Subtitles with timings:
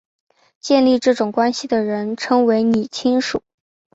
[0.59, 3.43] 建立这种关系的人称为拟亲属。